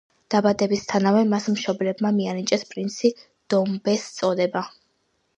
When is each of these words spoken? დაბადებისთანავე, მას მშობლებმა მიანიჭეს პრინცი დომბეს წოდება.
დაბადებისთანავე, 0.33 1.19
მას 1.33 1.43
მშობლებმა 1.55 2.11
მიანიჭეს 2.15 2.65
პრინცი 2.71 3.11
დომბეს 3.55 4.07
წოდება. 4.15 4.65